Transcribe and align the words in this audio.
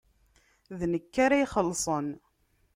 D 0.79 0.81
nekk 0.91 1.13
ara 1.25 1.43
ixelṣen. 1.45 2.07